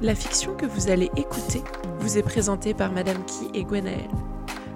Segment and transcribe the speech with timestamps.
[0.00, 1.60] La fiction que vous allez écouter
[1.98, 4.08] vous est présentée par Madame Key et Gwenaël.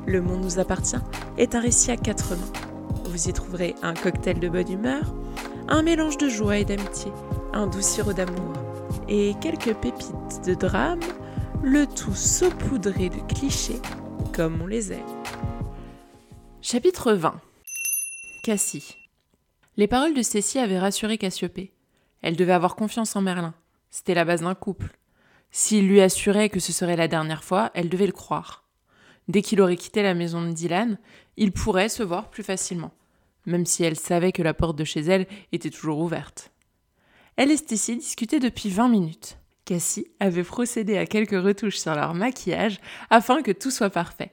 [0.05, 0.97] Le monde nous appartient
[1.39, 2.53] est un récit à quatre mains.
[3.05, 5.15] Vous y trouverez un cocktail de bonne humeur,
[5.69, 7.13] un mélange de joie et d'amitié,
[7.53, 8.53] un doux sirop d'amour
[9.09, 10.99] et quelques pépites de drame,
[11.63, 13.81] le tout saupoudré de clichés
[14.33, 15.23] comme on les aime.
[16.63, 17.41] Chapitre 20
[18.43, 18.97] Cassie
[19.77, 21.73] Les paroles de Cécile avaient rassuré Cassiopée.
[22.23, 23.55] Elle devait avoir confiance en Merlin.
[23.91, 24.91] C'était la base d'un couple.
[25.55, 28.65] S'il lui assurait que ce serait la dernière fois, elle devait le croire.
[29.29, 30.99] Dès qu'il aurait quitté la maison de Dylan,
[31.37, 32.93] il pourrait se voir plus facilement,
[33.45, 36.53] même si elle savait que la porte de chez elle était toujours ouverte.
[37.37, 39.37] Elle et Stacy discutaient depuis vingt minutes.
[39.67, 42.81] Cassie avait procédé à quelques retouches sur leur maquillage
[43.11, 44.33] afin que tout soit parfait.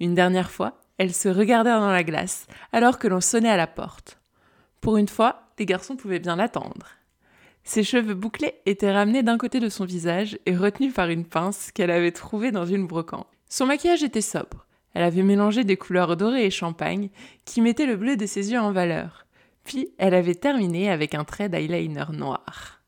[0.00, 3.66] Une dernière fois, elles se regardèrent dans la glace alors que l'on sonnait à la
[3.68, 4.20] porte.
[4.80, 6.97] Pour une fois, les garçons pouvaient bien l'attendre.
[7.68, 11.70] Ses cheveux bouclés étaient ramenés d'un côté de son visage et retenus par une pince
[11.70, 13.28] qu'elle avait trouvée dans une brocante.
[13.50, 14.64] Son maquillage était sobre.
[14.94, 17.10] Elle avait mélangé des couleurs dorées et champagne
[17.44, 19.26] qui mettaient le bleu de ses yeux en valeur.
[19.64, 22.80] Puis elle avait terminé avec un trait d'eyeliner noir.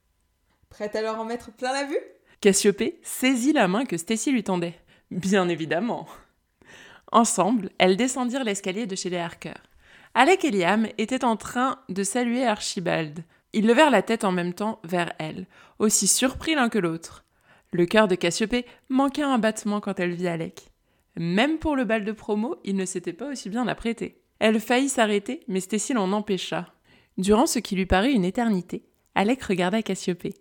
[0.70, 2.00] Prête à leur en mettre plein la vue?
[2.41, 4.78] Cassiopée saisit la main que Stacy lui tendait.
[5.10, 6.08] Bien évidemment.
[7.12, 9.60] Ensemble, elles descendirent l'escalier de chez les Harker.
[10.14, 13.24] Alec et Liam étaient en train de saluer Archibald.
[13.52, 15.46] Ils levèrent la tête en même temps vers elle,
[15.78, 17.24] aussi surpris l'un que l'autre.
[17.72, 20.70] Le cœur de Cassiopée manqua un battement quand elle vit Alec.
[21.16, 24.22] Même pour le bal de promo, il ne s'était pas aussi bien apprêté.
[24.38, 26.72] Elle faillit s'arrêter, mais Stacy l'en empêcha.
[27.18, 28.84] Durant ce qui lui parut une éternité,
[29.14, 30.34] Alec regarda Cassiopée.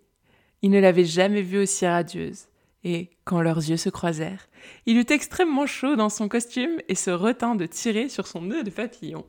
[0.62, 2.46] Il ne l'avait jamais vue aussi radieuse.
[2.82, 4.48] Et, quand leurs yeux se croisèrent,
[4.86, 8.62] il eut extrêmement chaud dans son costume et se retint de tirer sur son nœud
[8.62, 9.26] de papillon.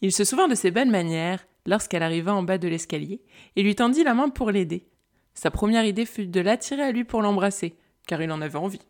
[0.00, 3.22] Il se souvint de ses bonnes manières lorsqu'elle arriva en bas de l'escalier
[3.56, 4.88] et lui tendit la main pour l'aider.
[5.34, 8.80] Sa première idée fut de l'attirer à lui pour l'embrasser, car il en avait envie.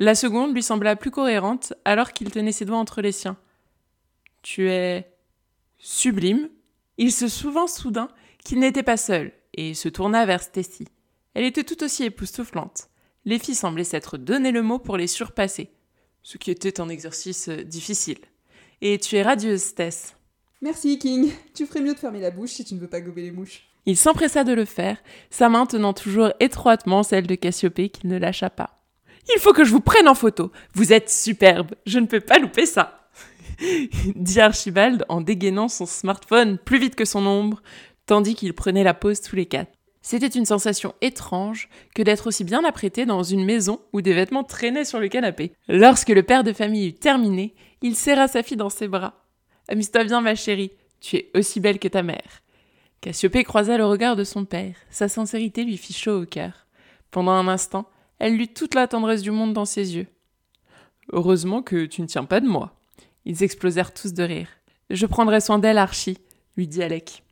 [0.00, 3.36] La seconde lui sembla plus cohérente alors qu'il tenait ses doigts entre les siens.
[4.42, 5.12] Tu es
[5.78, 6.48] sublime.
[6.96, 8.08] Il se souvint soudain
[8.44, 10.86] qu'il n'était pas seul et se tourna vers Stacy.
[11.34, 12.88] Elle était tout aussi époustouflante.
[13.24, 15.70] Les filles semblaient s'être donné le mot pour les surpasser,
[16.22, 18.18] ce qui était un exercice difficile.
[18.80, 20.16] Et tu es radieuse, Tess.
[20.62, 21.30] Merci, King.
[21.54, 23.68] Tu ferais mieux de fermer la bouche si tu ne veux pas gober les mouches.
[23.86, 24.96] Il s'empressa de le faire,
[25.28, 28.80] sa main tenant toujours étroitement celle de Cassiopée qu'il ne lâcha pas.
[29.34, 30.52] Il faut que je vous prenne en photo.
[30.74, 31.74] Vous êtes superbe.
[31.86, 33.08] Je ne peux pas louper ça.
[34.14, 37.62] dit Archibald en dégainant son smartphone plus vite que son ombre,
[38.06, 39.72] tandis qu'il prenait la pose tous les quatre.
[40.02, 44.44] C'était une sensation étrange que d'être aussi bien apprêté dans une maison où des vêtements
[44.44, 45.52] traînaient sur le canapé.
[45.66, 49.23] Lorsque le père de famille eut terminé, il serra sa fille dans ses bras.
[49.68, 52.42] Amuse-toi bien, ma chérie, tu es aussi belle que ta mère.
[53.00, 54.74] Cassiopée croisa le regard de son père.
[54.90, 56.66] Sa sincérité lui fit chaud au cœur.
[57.10, 57.88] Pendant un instant,
[58.18, 60.06] elle lut toute la tendresse du monde dans ses yeux.
[61.12, 62.74] Heureusement que tu ne tiens pas de moi,
[63.24, 64.48] ils explosèrent tous de rire.
[64.90, 66.18] Je prendrai soin d'elle, Archie,
[66.56, 67.22] lui dit Alec.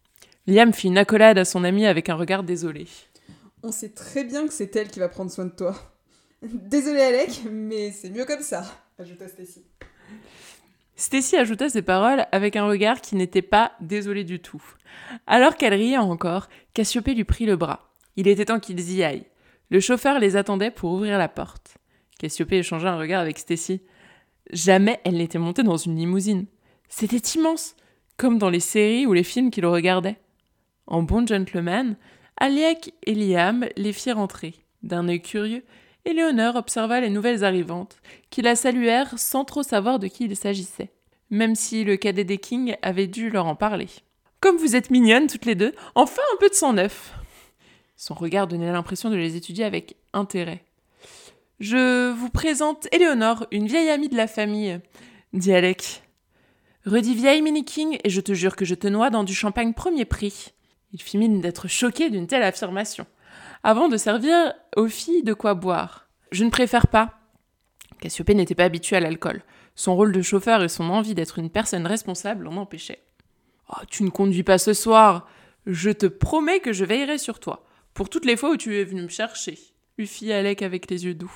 [0.46, 2.86] Liam fit une accolade à son ami avec un regard désolé.
[3.62, 5.74] On sait très bien que c'est elle qui va prendre soin de toi.
[6.42, 8.64] Désolé Alec, mais c'est mieux comme ça,
[8.98, 9.64] ajouta Stacy.
[10.96, 14.62] Stacy ajouta ces paroles avec un regard qui n'était pas désolé du tout.
[15.26, 17.90] Alors qu'elle riait encore, Cassiopée lui prit le bras.
[18.16, 19.26] Il était temps qu'ils y aillent.
[19.70, 21.78] Le chauffeur les attendait pour ouvrir la porte.
[22.18, 23.80] Cassiopée échangea un regard avec Stacy.
[24.50, 26.46] Jamais elle n'était montée dans une limousine.
[26.88, 27.74] C'était immense,
[28.18, 30.18] comme dans les séries ou les films qu'il regardait.
[30.86, 31.96] En bon gentleman,
[32.36, 34.54] Aliek et Liam les firent entrer.
[34.82, 35.64] D'un œil curieux,
[36.04, 37.96] Éléonore observa les nouvelles arrivantes,
[38.30, 40.90] qui la saluèrent sans trop savoir de qui il s'agissait,
[41.30, 43.88] même si le cadet des Kings avait dû leur en parler.
[44.40, 47.14] Comme vous êtes mignonnes toutes les deux, enfin un peu de sang neuf.
[47.96, 50.64] Son regard donnait l'impression de les étudier avec intérêt.
[51.60, 54.80] Je vous présente Éléonore, une vieille amie de la famille,
[55.32, 56.02] dit Alec.
[56.84, 59.72] Redis vieille Minnie King, et je te jure que je te noie dans du champagne
[59.72, 60.48] premier prix.
[60.92, 63.06] Il fit mine d'être choqué d'une telle affirmation,
[63.62, 66.08] avant de servir aux filles de quoi boire.
[66.30, 67.20] Je ne préfère pas.
[68.00, 69.42] Cassiopée n'était pas habitué à l'alcool.
[69.74, 73.02] Son rôle de chauffeur et son envie d'être une personne responsable l'en empêchaient.
[73.68, 75.28] Oh, tu ne conduis pas ce soir.
[75.66, 77.64] Je te promets que je veillerai sur toi,
[77.94, 79.58] pour toutes les fois où tu es venu me chercher,
[79.98, 81.32] lui fit Alec avec les yeux doux.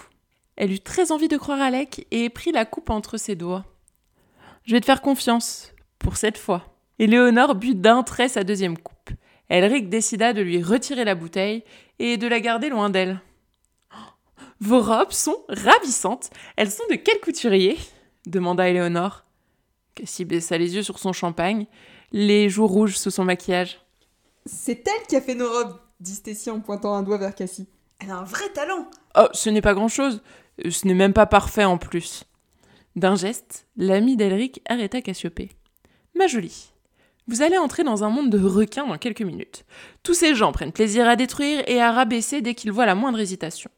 [0.57, 3.65] Elle eut très envie de croire Alec et prit la coupe entre ses doigts.
[4.65, 6.77] Je vais te faire confiance, pour cette fois.
[6.99, 8.96] Et Léonore but d'un trait sa deuxième coupe.
[9.49, 11.63] Elric décida de lui retirer la bouteille
[11.99, 13.21] et de la garder loin d'elle.
[14.61, 16.31] Vos robes sont ravissantes.
[16.57, 17.79] Elles sont de quel couturier?
[18.27, 19.25] demanda Éléonore.
[19.95, 21.67] Cassie baissa les yeux sur son champagne,
[22.13, 23.81] les joues rouges sous son maquillage.
[24.45, 27.69] C'est elle qui a fait nos robes, dit Stécie en pointant un doigt vers Cassie.
[27.99, 28.89] Elle a un vrai talent.
[29.17, 30.23] Oh, ce n'est pas grand-chose.
[30.69, 32.25] Ce n'est même pas parfait en plus.
[32.95, 35.51] D'un geste, l'ami d'Elric arrêta Cassiopée.
[36.15, 36.73] Ma jolie,
[37.29, 39.65] vous allez entrer dans un monde de requins dans quelques minutes.
[40.03, 43.19] Tous ces gens prennent plaisir à détruire et à rabaisser dès qu'ils voient la moindre
[43.19, 43.71] hésitation.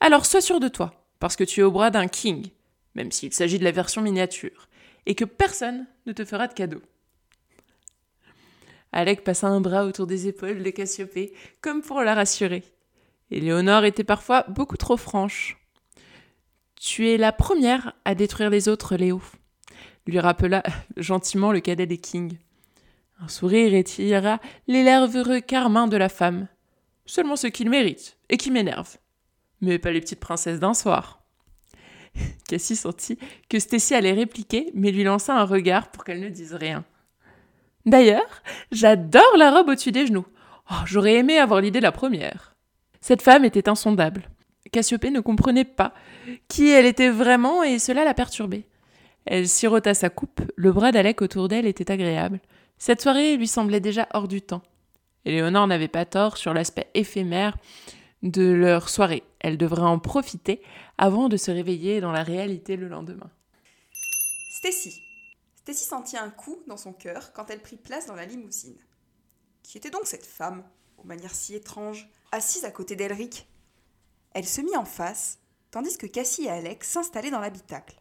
[0.00, 2.50] Alors sois sûr de toi, parce que tu es au bras d'un king,
[2.94, 4.68] même s'il s'agit de la version miniature,
[5.06, 6.80] et que personne ne te fera de cadeau.
[8.92, 12.64] Alec passa un bras autour des épaules de Cassiopée, comme pour la rassurer.
[13.30, 15.58] Éléonore était parfois beaucoup trop franche.
[16.76, 19.20] Tu es la première à détruire les autres, Léo,
[20.06, 20.62] lui rappela
[20.96, 22.38] gentiment le cadet des Kings.
[23.20, 26.46] Un sourire étira les nerveux carmin de la femme.
[27.04, 28.96] Seulement ce qu'il mérite, et qui m'énerve.
[29.60, 31.22] Mais pas les petites princesses d'un soir.
[32.48, 33.18] Cassie sentit
[33.48, 36.84] que Stacy allait répliquer, mais lui lança un regard pour qu'elle ne dise rien.
[37.86, 40.26] D'ailleurs, j'adore la robe au-dessus des genoux.
[40.70, 42.54] Oh, j'aurais aimé avoir l'idée la première.
[43.00, 44.28] Cette femme était insondable.
[44.70, 45.94] Cassiopée ne comprenait pas
[46.46, 48.66] qui elle était vraiment et cela la perturbait.
[49.24, 52.40] Elle sirota sa coupe, le bras d'Alec autour d'elle était agréable.
[52.78, 54.62] Cette soirée lui semblait déjà hors du temps.
[55.24, 57.56] Éléonore n'avait pas tort sur l'aspect éphémère
[58.22, 59.24] de leur soirée.
[59.40, 60.62] Elle devrait en profiter
[60.96, 63.30] avant de se réveiller dans la réalité le lendemain.
[64.50, 65.02] Stacy.
[65.56, 68.78] Stacy sentit un coup dans son cœur quand elle prit place dans la limousine.
[69.62, 70.64] Qui était donc cette femme,
[70.96, 73.46] aux manières si étranges, assise à côté d'Elric?
[74.32, 75.38] Elle se mit en face,
[75.70, 78.00] tandis que Cassie et Alex s'installaient dans l'habitacle.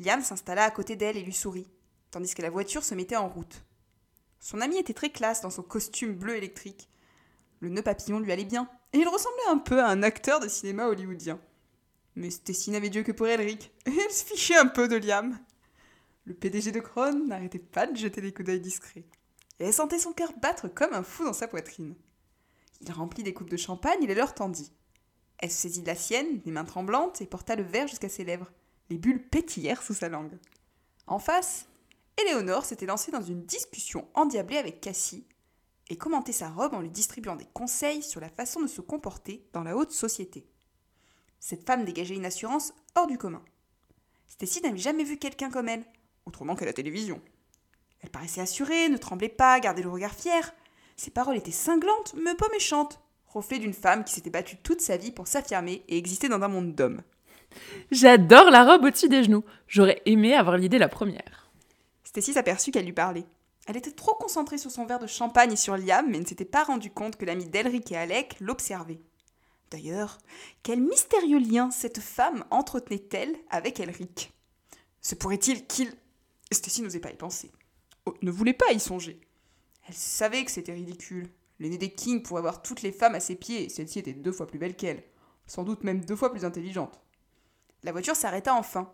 [0.00, 1.68] Liam s'installa à côté d'elle et lui sourit,
[2.10, 3.63] tandis que la voiture se mettait en route.
[4.44, 6.90] Son ami était très classe dans son costume bleu électrique.
[7.60, 10.48] Le nœud papillon lui allait bien, et il ressemblait un peu à un acteur de
[10.48, 11.40] cinéma hollywoodien.
[12.14, 15.38] Mais Stacy n'avait Dieu que pour Elric, et elle se fichait un peu de Liam.
[16.26, 19.06] Le PDG de Kron n'arrêtait pas de jeter des coups d'œil discrets,
[19.60, 21.94] et elle sentait son cœur battre comme un fou dans sa poitrine.
[22.82, 24.72] Il remplit des coupes de champagne et les leur tendit.
[25.38, 28.24] Elle se saisit de la sienne, les mains tremblantes, et porta le verre jusqu'à ses
[28.24, 28.52] lèvres.
[28.90, 30.36] Les bulles pétillèrent sous sa langue.
[31.06, 31.66] En face,
[32.20, 35.26] Éléonore s'était lancée dans une discussion endiablée avec Cassie
[35.90, 39.46] et commentait sa robe en lui distribuant des conseils sur la façon de se comporter
[39.52, 40.46] dans la haute société.
[41.40, 43.42] Cette femme dégageait une assurance hors du commun.
[44.28, 45.84] Stacy n'avait jamais vu quelqu'un comme elle,
[46.24, 47.20] autrement qu'à la télévision.
[48.00, 50.54] Elle paraissait assurée, ne tremblait pas, gardait le regard fier.
[50.96, 54.96] Ses paroles étaient cinglantes, mais pas méchantes, reflet d'une femme qui s'était battue toute sa
[54.96, 57.02] vie pour s'affirmer et exister dans un monde d'hommes.
[57.90, 59.44] J'adore la robe au-dessus des genoux.
[59.68, 61.43] J'aurais aimé avoir l'idée la première.
[62.14, 63.26] Stacy s'aperçut qu'elle lui parlait.
[63.66, 66.44] Elle était trop concentrée sur son verre de champagne et sur Liam, mais ne s'était
[66.44, 69.00] pas rendu compte que l'ami d'Elric et Alec l'observait.
[69.72, 70.18] D'ailleurs,
[70.62, 74.32] quel mystérieux lien cette femme entretenait-elle avec Elric?
[75.00, 75.92] Se pourrait-il qu'il...
[76.52, 77.50] Stacy n'osait pas y penser.
[78.06, 79.20] Oh, ne voulait pas y songer.
[79.88, 81.32] Elle savait que c'était ridicule.
[81.58, 84.30] L'aînée des Kings pourrait avoir toutes les femmes à ses pieds, et celle-ci était deux
[84.30, 85.02] fois plus belle qu'elle.
[85.48, 87.00] Sans doute même deux fois plus intelligente.
[87.82, 88.92] La voiture s'arrêta enfin.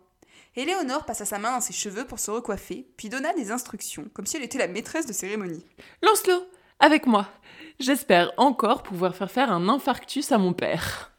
[0.55, 4.25] Éléonore passa sa main dans ses cheveux pour se recoiffer, puis donna des instructions, comme
[4.25, 5.65] si elle était la maîtresse de cérémonie.
[6.01, 6.47] Lance-le
[6.79, 7.27] Avec moi
[7.79, 11.11] J'espère encore pouvoir faire faire un infarctus à mon père.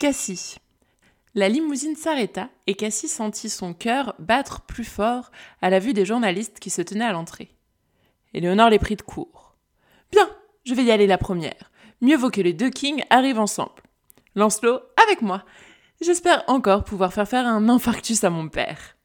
[0.00, 0.56] Cassie.
[1.34, 5.30] La limousine s'arrêta et Cassie sentit son cœur battre plus fort
[5.60, 7.50] à la vue des journalistes qui se tenaient à l'entrée.
[8.32, 9.56] Éléonore les prit de court.
[10.12, 10.28] Bien,
[10.64, 11.70] je vais y aller la première.
[12.00, 13.82] Mieux vaut que les deux kings arrivent ensemble.
[14.34, 15.44] Lancelot, avec moi.
[16.00, 18.96] J'espère encore pouvoir faire faire un infarctus à mon père.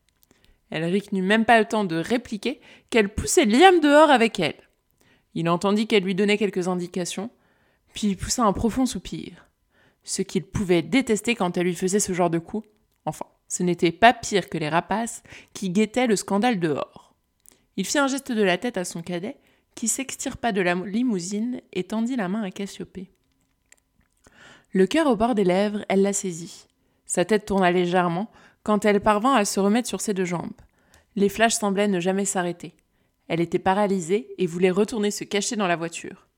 [0.71, 4.55] Elric n'eut même pas le temps de répliquer qu'elle poussait Liam dehors avec elle.
[5.33, 7.29] Il entendit qu'elle lui donnait quelques indications,
[7.93, 9.47] puis il poussa un profond soupir.
[10.03, 12.63] Ce qu'il pouvait détester quand elle lui faisait ce genre de coup.
[13.05, 17.13] Enfin, ce n'était pas pire que les rapaces qui guettaient le scandale dehors.
[17.77, 19.37] Il fit un geste de la tête à son cadet,
[19.75, 23.09] qui s'extirpa de la limousine et tendit la main à Cassiopée.
[24.73, 26.67] Le cœur au bord des lèvres, elle la saisit.
[27.11, 28.31] Sa tête tourna légèrement
[28.63, 30.53] quand elle parvint à se remettre sur ses deux jambes.
[31.17, 32.73] Les flashs semblaient ne jamais s'arrêter.
[33.27, 36.29] Elle était paralysée et voulait retourner se cacher dans la voiture.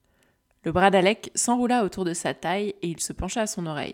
[0.63, 3.93] Le bras d'Alec s'enroula autour de sa taille et il se pencha à son oreille.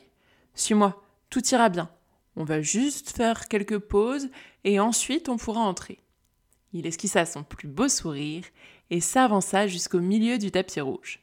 [0.55, 1.89] Suis-moi, tout ira bien.
[2.37, 4.29] On va juste faire quelques pauses
[4.63, 5.99] et ensuite on pourra entrer.
[6.71, 8.45] Il esquissa son plus beau sourire
[8.89, 11.19] et s'avança jusqu'au milieu du tapis rouge.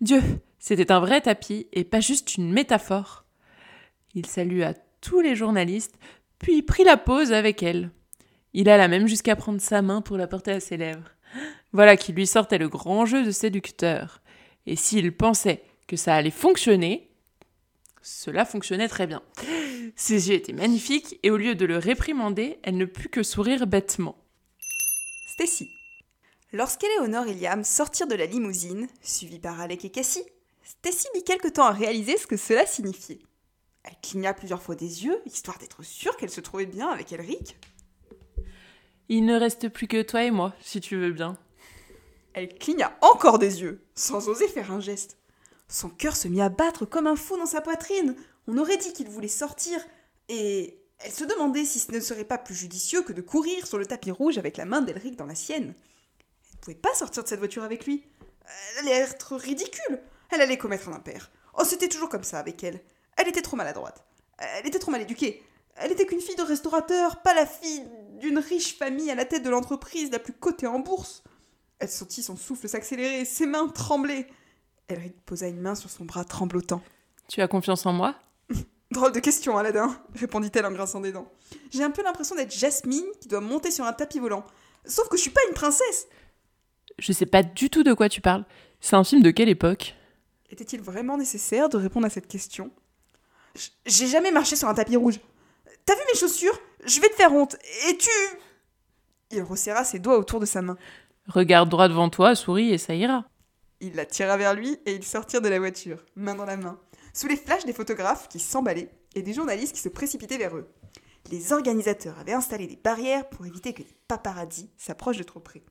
[0.00, 0.20] Dieu,
[0.58, 3.24] c'était un vrai tapis et pas juste une métaphore.
[4.14, 5.94] Il salua tous les journalistes,
[6.38, 7.90] puis prit la pose avec elle.
[8.52, 11.10] Il alla même jusqu'à prendre sa main pour la porter à ses lèvres.
[11.72, 14.20] Voilà qui lui sortait le grand jeu de séducteur.
[14.66, 17.08] Et s'il pensait que ça allait fonctionner,
[18.02, 19.22] cela fonctionnait très bien.
[19.94, 23.66] Ses yeux étaient magnifiques et au lieu de le réprimander, elle ne put que sourire
[23.66, 24.16] bêtement.
[25.34, 25.68] Stacy.
[26.52, 30.24] Lorsqu'Éléonore et Liam sortirent de la limousine, suivis par Alec et Cassie,
[30.64, 33.20] Stacy mit quelque temps à réaliser ce que cela signifiait.
[33.82, 37.56] Elle cligna plusieurs fois des yeux, histoire d'être sûre qu'elle se trouvait bien avec Elric.
[39.08, 41.36] Il ne reste plus que toi et moi, si tu veux bien.
[42.32, 45.16] Elle cligna encore des yeux, sans oser faire un geste.
[45.68, 48.14] Son cœur se mit à battre comme un fou dans sa poitrine.
[48.46, 49.80] On aurait dit qu'il voulait sortir,
[50.28, 53.78] et elle se demandait si ce ne serait pas plus judicieux que de courir sur
[53.78, 55.74] le tapis rouge avec la main d'Elric dans la sienne.
[55.74, 58.04] Elle ne pouvait pas sortir de cette voiture avec lui.
[58.78, 60.00] Elle allait être ridicule.
[60.30, 61.30] Elle allait commettre un impair.
[61.58, 62.80] Oh, c'était toujours comme ça avec elle.
[63.16, 64.04] Elle était trop maladroite.
[64.38, 65.42] Elle était trop mal éduquée.
[65.76, 67.84] Elle était qu'une fille de restaurateur, pas la fille
[68.18, 71.22] d'une riche famille à la tête de l'entreprise la plus cotée en bourse.
[71.78, 74.26] Elle sentit son souffle s'accélérer, ses mains trembler.
[74.88, 76.82] Elle posa une main sur son bras tremblotant.
[77.28, 78.14] Tu as confiance en moi?
[78.90, 81.30] Drôle de question, Aladdin, répondit-elle en grinçant des dents.
[81.70, 84.44] J'ai un peu l'impression d'être Jasmine qui doit monter sur un tapis volant.
[84.84, 86.08] Sauf que je suis pas une princesse.
[86.98, 88.44] Je sais pas du tout de quoi tu parles.
[88.80, 89.94] C'est un film de quelle époque?
[90.50, 92.70] Était-il vraiment nécessaire de répondre à cette question?
[93.86, 95.20] J'ai jamais marché sur un tapis rouge.
[95.84, 96.58] T'as vu mes chaussures?
[96.84, 97.56] Je vais te faire honte.
[97.88, 98.08] Et tu?
[99.30, 100.76] Il resserra ses doigts autour de sa main.
[101.26, 103.24] Regarde droit devant toi, souris et ça ira.
[103.80, 106.78] Il la tira vers lui et ils sortirent de la voiture, main dans la main,
[107.14, 110.68] sous les flashs des photographes qui s'emballaient et des journalistes qui se précipitaient vers eux.
[111.30, 115.62] Les organisateurs avaient installé des barrières pour éviter que les paparazzis s'approchent de trop près.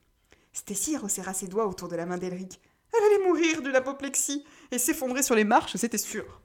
[0.52, 2.60] Stacy resserra ses doigts autour de la main d'Elric.
[2.92, 6.39] Elle allait mourir d'une apoplexie et s'effondrer sur les marches, c'était sûr.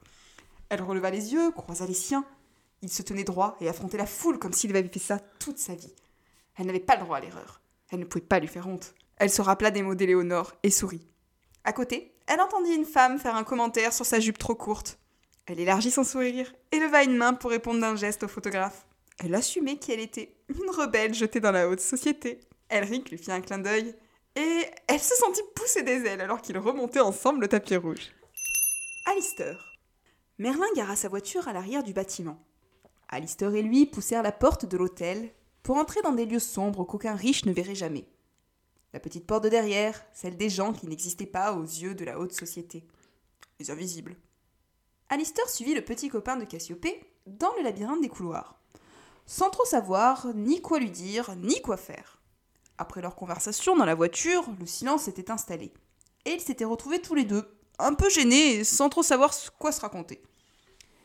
[0.70, 2.26] Elle releva les yeux, croisa les siens.
[2.82, 5.76] Il se tenait droit et affrontait la foule comme s'il avait fait ça toute sa
[5.76, 5.94] vie.
[6.58, 7.62] Elle n'avait pas le droit à l'erreur.
[7.92, 8.94] Elle ne pouvait pas lui faire honte.
[9.18, 11.08] Elle se rappela des mots d'Éléonore et sourit.
[11.64, 15.00] À côté, elle entendit une femme faire un commentaire sur sa jupe trop courte.
[15.46, 18.86] Elle élargit son sourire et leva une main pour répondre d'un geste au photographe.
[19.20, 22.40] Elle assumait qui elle était, une rebelle jetée dans la haute société.
[22.70, 23.96] Elric lui fit un clin d'œil
[24.36, 28.12] et elle se sentit pousser des ailes alors qu'ils remontaient ensemble le tapis rouge.
[29.06, 29.75] Alistair.
[30.38, 32.38] Merlin gara sa voiture à l'arrière du bâtiment.
[33.08, 35.32] Alistair et lui poussèrent la porte de l'hôtel
[35.64, 38.06] pour entrer dans des lieux sombres qu'aucun riche ne verrait jamais.
[38.92, 42.20] La petite porte de derrière, celle des gens qui n'existaient pas aux yeux de la
[42.20, 42.86] haute société.
[43.60, 44.18] Les invisibles.
[45.08, 48.60] Alistair suivit le petit copain de Cassiopée dans le labyrinthe des couloirs,
[49.26, 52.20] sans trop savoir ni quoi lui dire, ni quoi faire.
[52.78, 55.72] Après leur conversation dans la voiture, le silence s'était installé,
[56.26, 57.48] et ils s'étaient retrouvés tous les deux,
[57.80, 60.22] un peu gênés, sans trop savoir quoi se raconter.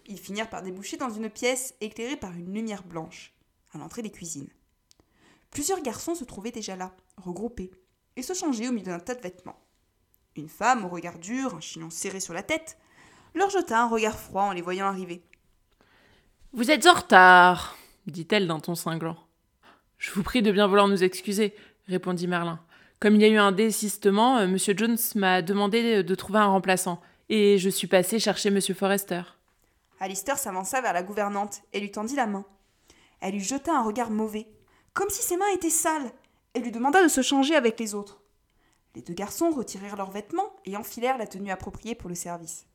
[0.07, 3.33] Ils finirent par déboucher dans une pièce éclairée par une lumière blanche,
[3.73, 4.51] à l'entrée des cuisines.
[5.51, 7.71] Plusieurs garçons se trouvaient déjà là, regroupés,
[8.17, 9.61] et se changeaient au milieu d'un tas de vêtements.
[10.37, 12.79] Une femme, au regard dur, un chignon serré sur la tête,
[13.35, 15.23] leur jeta un regard froid en les voyant arriver.
[16.53, 19.19] Vous êtes en retard, dit-elle d'un ton cinglant.
[19.99, 21.55] Je vous prie de bien vouloir nous excuser,
[21.87, 22.61] répondit Merlin.
[23.01, 24.59] Comme il y a eu un désistement, euh, M.
[24.59, 28.61] Jones m'a demandé de trouver un remplaçant, et je suis passé chercher M.
[28.61, 29.23] Forrester.
[30.01, 32.45] Alistair s'avança vers la gouvernante et lui tendit la main.
[33.21, 34.49] Elle lui jeta un regard mauvais,
[34.93, 36.13] comme si ses mains étaient sales,
[36.53, 38.21] et lui demanda de se changer avec les autres.
[38.95, 42.67] Les deux garçons retirèrent leurs vêtements et enfilèrent la tenue appropriée pour le service.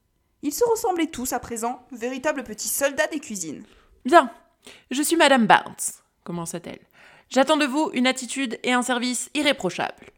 [0.42, 3.64] Ils se ressemblaient tous à présent, véritables petits soldats des cuisines.
[4.06, 4.32] Bien,
[4.90, 5.76] je suis Madame Barnes,
[6.24, 6.82] commença-t-elle.
[7.30, 10.15] J'attends de vous une attitude et un service irréprochables.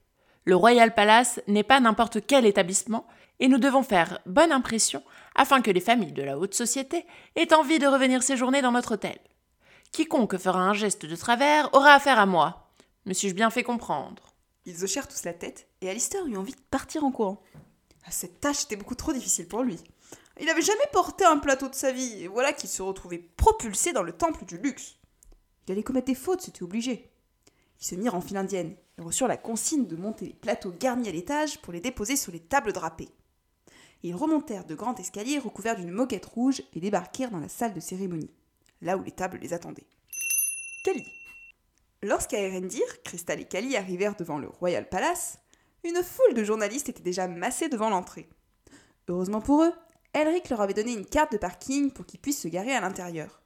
[0.48, 3.06] Le Royal Palace n'est pas n'importe quel établissement,
[3.42, 5.04] et nous devons faire bonne impression
[5.36, 8.94] afin que les familles de la haute société aient envie de revenir séjourner dans notre
[8.94, 9.20] hôtel.
[9.92, 12.72] Quiconque fera un geste de travers aura affaire à moi.
[13.06, 14.36] Me suis-je bien fait comprendre
[14.66, 17.44] Ils hochèrent tous la tête, et Alistair eut envie de partir en courant.
[18.10, 19.78] Cette tâche était beaucoup trop difficile pour lui.
[20.40, 23.92] Il n'avait jamais porté un plateau de sa vie, et voilà qu'il se retrouvait propulsé
[23.92, 24.96] dans le temple du luxe.
[25.68, 27.12] Il allait commettre des fautes, c'était obligé.
[27.82, 31.10] Ils se mirent en file indienne et reçurent la consigne de monter les plateaux garnis
[31.10, 33.10] à l'étage pour les déposer sur les tables drapées.
[34.04, 37.80] Ils remontèrent de grands escaliers recouverts d'une moquette rouge et débarquèrent dans la salle de
[37.80, 38.32] cérémonie,
[38.82, 39.88] là où les tables les attendaient.
[40.84, 41.04] Kali.
[42.04, 45.40] Lorsqu'à Erendir, Cristal et Kali arrivèrent devant le Royal Palace,
[45.84, 48.30] une foule de journalistes était déjà massée devant l'entrée.
[49.08, 49.74] Heureusement pour eux,
[50.14, 53.42] Elric leur avait donné une carte de parking pour qu'ils puissent se garer à l'intérieur.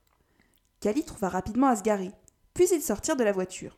[0.80, 2.12] Kali trouva rapidement à se garer,
[2.54, 3.78] puis ils sortirent de la voiture.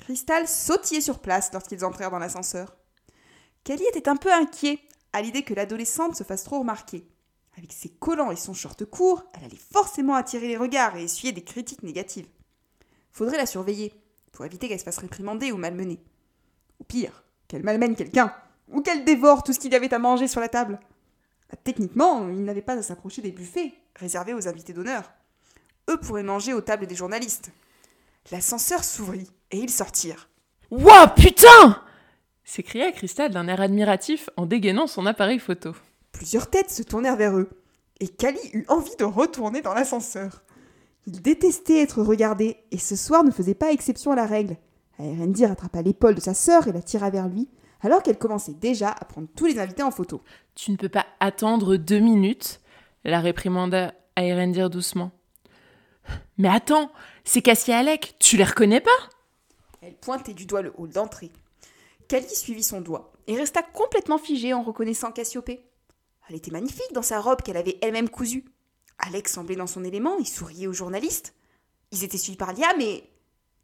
[0.00, 2.74] Cristal sautillait sur place lorsqu'ils entrèrent dans l'ascenseur.
[3.64, 4.80] Kali était un peu inquiet
[5.12, 7.06] à l'idée que l'adolescente se fasse trop remarquer.
[7.58, 11.32] Avec ses collants et son short court, elle allait forcément attirer les regards et essuyer
[11.32, 12.28] des critiques négatives.
[13.12, 13.92] Faudrait la surveiller,
[14.32, 16.00] pour éviter qu'elle se fasse réprimander ou malmener.
[16.78, 18.34] Ou pire, qu'elle malmène quelqu'un,
[18.68, 20.80] ou qu'elle dévore tout ce qu'il y avait à manger sur la table.
[21.64, 25.12] Techniquement, il n'avait pas à s'approcher des buffets, réservés aux invités d'honneur.
[25.90, 27.50] Eux pourraient manger aux tables des journalistes.
[28.30, 30.28] L'ascenseur s'ouvrit, et ils sortirent.
[30.70, 31.82] Wouah, putain
[32.44, 35.72] s'écria Cristal d'un air admiratif en dégainant son appareil photo.
[36.10, 37.48] Plusieurs têtes se tournèrent vers eux,
[38.00, 40.42] et Cali eut envie de retourner dans l'ascenseur.
[41.06, 44.56] Il détestait être regardé, et ce soir ne faisait pas exception à la règle.
[44.98, 47.48] Aerendi rattrapa l'épaule de sa sœur et la tira vers lui,
[47.82, 50.20] alors qu'elle commençait déjà à prendre tous les invités en photo.
[50.56, 52.60] Tu ne peux pas attendre deux minutes,
[53.04, 55.12] la réprimanda Aerendir doucement.
[56.36, 56.90] Mais attends,
[57.24, 58.90] c'est Cassie et Alec, tu les reconnais pas?
[59.82, 61.30] Elle pointait du doigt le hall d'entrée.
[62.08, 65.64] Kali suivit son doigt et resta complètement figée en reconnaissant Cassiopée.
[66.28, 68.44] Elle était magnifique dans sa robe qu'elle avait elle-même cousue.
[68.98, 71.34] Alex semblait dans son élément, il souriait aux journalistes.
[71.92, 73.04] Ils étaient suivis par Lia, mais.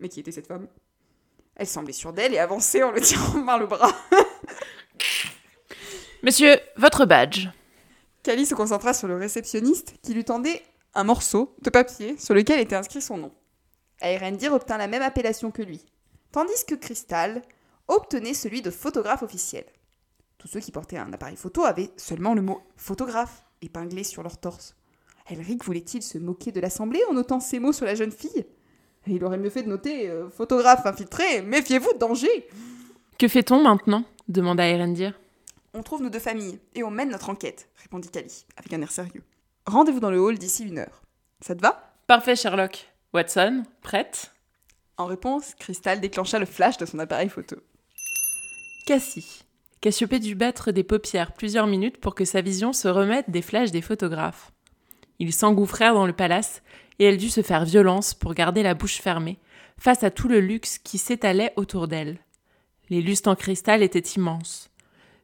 [0.00, 0.68] Mais qui était cette femme?
[1.54, 3.92] Elle semblait sûre d'elle et avançait en le tirant par le bras.
[6.23, 7.49] Monsieur, votre badge.
[8.23, 10.62] Kali se concentra sur le réceptionniste qui lui tendait
[10.94, 13.32] un morceau de papier sur lequel était inscrit son nom.
[14.00, 15.85] Aerendir obtint la même appellation que lui,
[16.37, 17.40] tandis que Crystal
[17.88, 19.64] obtenait celui de photographe officiel.
[20.37, 24.37] Tous ceux qui portaient un appareil photo avaient seulement le mot photographe épinglé sur leur
[24.37, 24.76] torse.
[25.31, 28.45] Elric voulait-il se moquer de l'assemblée en notant ces mots sur la jeune fille?
[29.07, 32.47] Il aurait mieux fait de noter euh, photographe infiltré, méfiez-vous, danger
[33.19, 34.05] Que fait-on maintenant?
[34.28, 35.19] demanda Erendir.
[35.73, 38.93] On trouve nos deux familles et on mène notre enquête, répondit Cali, avec un air
[38.93, 39.23] sérieux.
[39.64, 41.00] Rendez-vous dans le hall d'ici une heure.
[41.40, 41.95] Ça te va?
[42.07, 42.93] Parfait, Sherlock.
[43.14, 44.33] Watson, prête?
[44.98, 47.56] En réponse, Crystal déclencha le flash de son appareil photo.
[48.86, 49.42] Cassie.
[49.82, 53.70] Cassiopée dut battre des paupières plusieurs minutes pour que sa vision se remette des flashs
[53.70, 54.52] des photographes.
[55.18, 56.62] Ils s'engouffrèrent dans le palace
[56.98, 59.38] et elle dut se faire violence pour garder la bouche fermée
[59.78, 62.18] face à tout le luxe qui s'étalait autour d'elle.
[62.88, 64.70] Les lustres en cristal étaient immenses.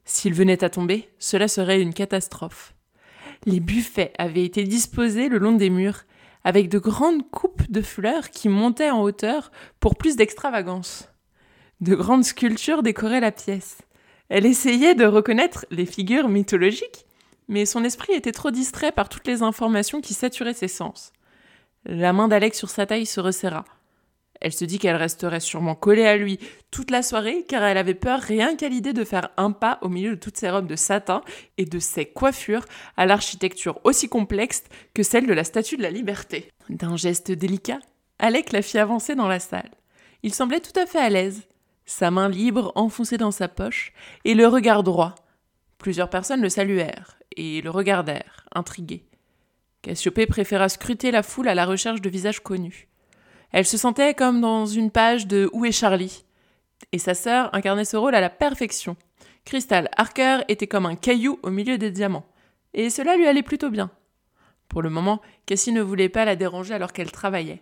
[0.05, 2.75] S'ils venaient à tomber, cela serait une catastrophe.
[3.45, 6.03] Les buffets avaient été disposés le long des murs,
[6.43, 11.09] avec de grandes coupes de fleurs qui montaient en hauteur pour plus d'extravagance.
[11.81, 13.79] De grandes sculptures décoraient la pièce.
[14.29, 17.05] Elle essayait de reconnaître les figures mythologiques,
[17.47, 21.11] mais son esprit était trop distrait par toutes les informations qui saturaient ses sens.
[21.85, 23.65] La main d'Alex sur sa taille se resserra.
[24.43, 26.37] Elle se dit qu'elle resterait sûrement collée à lui
[26.69, 29.87] toute la soirée, car elle avait peur rien qu'à l'idée de faire un pas au
[29.87, 31.21] milieu de toutes ses robes de satin
[31.57, 32.65] et de ses coiffures
[32.97, 36.51] à l'architecture aussi complexe que celle de la Statue de la Liberté.
[36.69, 37.79] D'un geste délicat,
[38.19, 39.71] Alec la fit avancer dans la salle.
[40.23, 41.43] Il semblait tout à fait à l'aise,
[41.85, 43.93] sa main libre enfoncée dans sa poche,
[44.25, 45.15] et le regard droit.
[45.77, 49.05] Plusieurs personnes le saluèrent, et le regardèrent, intrigués.
[49.81, 52.89] Cassiopée préféra scruter la foule à la recherche de visages connus.
[53.53, 56.25] Elle se sentait comme dans une page de Où est Charlie?
[56.91, 58.97] Et sa sœur incarnait ce rôle à la perfection.
[59.45, 62.25] Crystal Harker était comme un caillou au milieu des diamants.
[62.73, 63.91] Et cela lui allait plutôt bien.
[64.69, 67.61] Pour le moment, Cassie ne voulait pas la déranger alors qu'elle travaillait.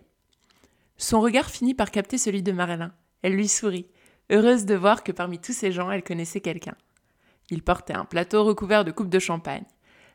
[0.96, 2.92] Son regard finit par capter celui de Marilyn.
[3.20, 3.86] Elle lui sourit,
[4.30, 6.74] heureuse de voir que parmi tous ces gens, elle connaissait quelqu'un.
[7.50, 9.64] Il portait un plateau recouvert de coupes de champagne.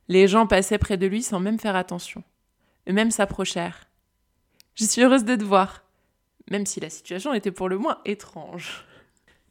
[0.08, 2.24] Les gens passaient près de lui sans même faire attention.
[2.90, 3.87] Eux-mêmes s'approchèrent.
[4.78, 5.84] Je suis heureuse de te voir,
[6.52, 8.86] même si la situation était pour le moins étrange.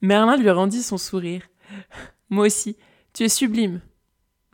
[0.00, 1.42] Merlin lui rendit son sourire.
[2.30, 2.76] Moi aussi,
[3.12, 3.80] tu es sublime.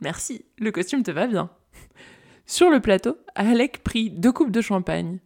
[0.01, 1.51] Merci, le costume te va bien.
[2.47, 5.19] Sur le plateau, Alec prit deux coupes de champagne.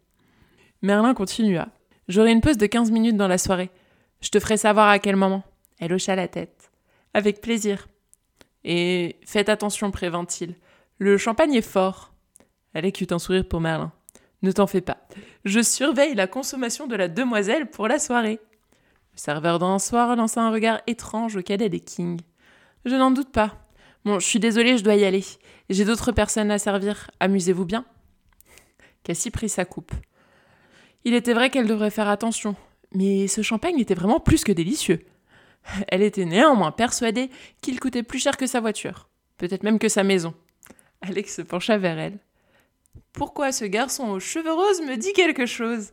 [0.81, 1.69] Merlin continua.
[2.09, 3.71] J'aurai une pause de quinze minutes dans la soirée.
[4.19, 5.43] Je te ferai savoir à quel moment.
[5.79, 6.71] Elle hocha la tête.
[7.13, 7.87] Avec plaisir.
[8.65, 10.55] Et faites attention, prévint-il.
[10.97, 12.11] Le champagne est fort.
[12.73, 13.93] Alec eut un sourire pour Merlin.
[14.41, 14.97] Ne t'en fais pas.
[15.45, 18.39] Je surveille la consommation de la demoiselle pour la soirée.
[19.13, 22.21] Le serveur d'un soir lança un regard étrange au cadet des Kings.
[22.85, 23.55] Je n'en doute pas.
[24.05, 25.25] Bon, je suis désolée, je dois y aller.
[25.69, 27.09] J'ai d'autres personnes à servir.
[27.19, 27.85] Amusez-vous bien.
[29.03, 29.91] Cassie prit sa coupe.
[31.03, 32.55] Il était vrai qu'elle devrait faire attention,
[32.93, 35.05] mais ce champagne était vraiment plus que délicieux.
[35.87, 37.29] Elle était néanmoins persuadée
[37.61, 40.33] qu'il coûtait plus cher que sa voiture, peut-être même que sa maison.
[41.01, 42.19] Alex se pencha vers elle.
[43.13, 45.91] Pourquoi ce garçon aux cheveux roses me dit quelque chose?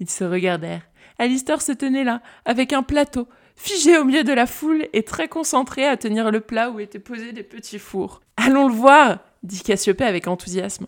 [0.00, 0.88] Ils se regardèrent.
[1.18, 3.26] Alistair se tenait là, avec un plateau,
[3.56, 6.98] figé au milieu de la foule et très concentré à tenir le plat où étaient
[6.98, 8.20] posés des petits fours.
[8.36, 10.86] Allons le voir dit Cassiopée avec enthousiasme.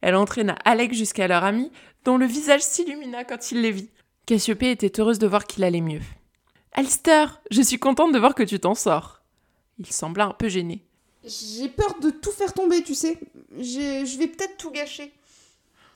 [0.00, 1.72] Elle entraîna Alex jusqu'à leur ami,
[2.04, 3.90] dont le visage s'illumina quand il les vit.
[4.26, 6.02] Cassiopée était heureuse de voir qu'il allait mieux.
[6.72, 9.22] Alistair, je suis contente de voir que tu t'en sors.
[9.78, 10.84] Il sembla un peu gêné.
[11.24, 13.18] J'ai peur de tout faire tomber, tu sais.
[13.56, 15.12] Je vais peut-être tout gâcher.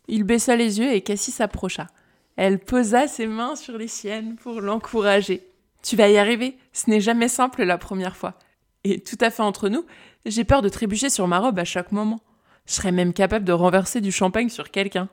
[0.08, 1.88] Il baissa les yeux et Cassie s'approcha.
[2.36, 5.46] Elle posa ses mains sur les siennes pour l'encourager.
[5.82, 8.38] Tu vas y arriver, ce n'est jamais simple la première fois.
[8.84, 9.84] Et tout à fait entre nous,
[10.24, 12.20] j'ai peur de trébucher sur ma robe à chaque moment.
[12.66, 15.08] Je serais même capable de renverser du champagne sur quelqu'un.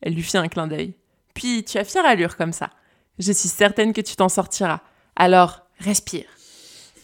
[0.00, 0.94] Elle lui fit un clin d'œil.
[1.34, 2.70] Puis tu as fière allure comme ça.
[3.18, 4.80] Je suis certaine que tu t'en sortiras.
[5.16, 6.26] Alors, respire.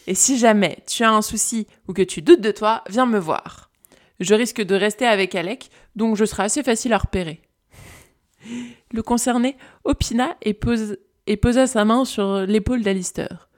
[0.07, 3.19] Et si jamais tu as un souci ou que tu doutes de toi, viens me
[3.19, 3.71] voir.
[4.19, 7.41] Je risque de rester avec Alec, donc je serai assez facile à repérer.
[8.91, 13.49] Le concerné opina et, posa sa main sur l'épaule d'Alistair.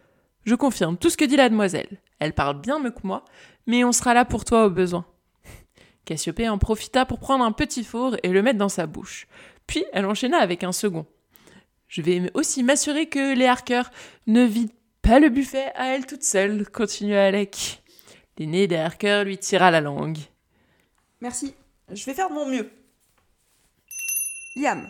[0.45, 2.01] Je confirme tout ce que dit la demoiselle.
[2.19, 3.25] Elle parle bien mieux que moi,
[3.67, 5.05] mais on sera là pour toi au besoin.
[6.05, 9.27] Cassiopée en profita pour prendre un petit four et le mettre dans sa bouche.
[9.67, 11.05] Puis elle enchaîna avec un second.
[11.89, 13.83] Je vais aussi m'assurer que les Harker
[14.25, 17.83] ne vident pas le buffet à elle toute seule, continua Alec.
[18.38, 20.19] L'aîné des Harker lui tira la langue.
[21.21, 21.55] Merci,
[21.91, 22.69] je vais faire mon mieux.
[24.55, 24.89] Liam.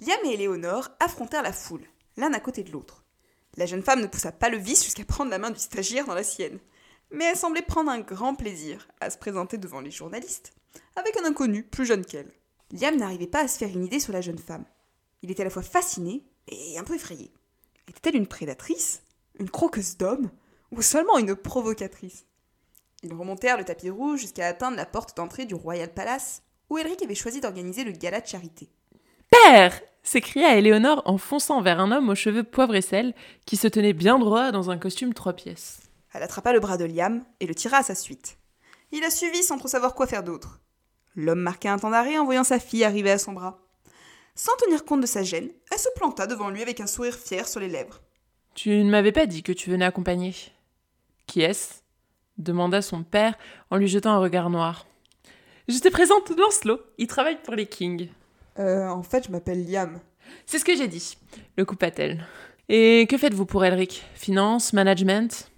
[0.00, 3.04] Liam et Éléonore affrontèrent la foule, l'un à côté de l'autre.
[3.56, 6.14] La jeune femme ne poussa pas le vice jusqu'à prendre la main du stagiaire dans
[6.14, 6.58] la sienne,
[7.10, 10.52] mais elle semblait prendre un grand plaisir à se présenter devant les journalistes,
[10.96, 12.32] avec un inconnu plus jeune qu'elle.
[12.70, 14.64] Liam n'arrivait pas à se faire une idée sur la jeune femme.
[15.22, 17.32] Il était à la fois fasciné et un peu effrayé.
[17.88, 19.02] Était-elle une prédatrice
[19.38, 20.30] Une croqueuse d'hommes
[20.72, 22.26] Ou seulement une provocatrice
[23.02, 27.02] Ils remontèrent le tapis rouge jusqu'à atteindre la porte d'entrée du Royal Palace, où Elric
[27.02, 28.68] avait choisi d'organiser le gala de charité.
[29.30, 33.14] Père s'écria Éléonore en fonçant vers un homme aux cheveux poivre et sel
[33.46, 35.80] qui se tenait bien droit dans un costume trois pièces.
[36.12, 38.38] Elle attrapa le bras de Liam et le tira à sa suite.
[38.92, 40.60] Il la suivit sans trop savoir quoi faire d'autre.
[41.14, 43.60] L'homme marqua un temps d'arrêt en voyant sa fille arriver à son bras.
[44.34, 47.46] Sans tenir compte de sa gêne, elle se planta devant lui avec un sourire fier
[47.46, 48.00] sur les lèvres.
[48.56, 50.34] Tu ne m'avais pas dit que tu venais accompagner.
[51.26, 51.82] Qui est-ce?
[52.36, 53.36] demanda son père
[53.70, 54.86] en lui jetant un regard noir.
[55.68, 58.08] Je te présente Lancelot, il travaille pour les Kings.
[58.58, 60.00] Euh, en fait, je m'appelle Liam.
[60.46, 61.16] C'est ce que j'ai dit,
[61.56, 62.26] le coupa-t-elle.
[62.68, 64.04] Et que faites-vous pour Elric?
[64.14, 65.48] Finance, management?